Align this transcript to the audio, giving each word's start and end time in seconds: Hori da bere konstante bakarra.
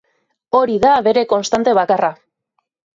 Hori 0.59 0.79
da 0.87 0.95
bere 1.09 1.25
konstante 1.37 1.77
bakarra. 1.83 2.15